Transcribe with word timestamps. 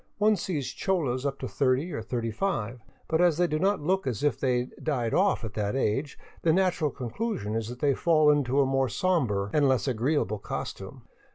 One 0.17 0.35
sees 0.35 0.71
cholas 0.73 1.27
up 1.27 1.37
to 1.41 1.47
thirty 1.47 1.93
or 1.93 2.01
thirty 2.01 2.31
five, 2.31 2.81
but 3.07 3.21
as 3.21 3.37
they 3.37 3.45
do 3.45 3.59
not 3.59 3.81
look 3.83 4.07
as 4.07 4.23
if 4.23 4.39
they 4.39 4.67
died 4.81 5.13
off 5.13 5.43
at 5.43 5.53
that 5.53 5.75
age, 5.75 6.17
the 6.41 6.51
natural 6.51 6.89
conclusion 6.89 7.53
is 7.53 7.67
that 7.69 7.81
they 7.81 7.93
fall 7.93 8.31
into 8.31 8.59
a 8.61 8.65
more 8.65 8.89
somber 8.89 9.51
and 9.53 9.69
less 9.69 9.87
agree 9.87 10.15
able 10.17 10.39
costume. 10.39 11.03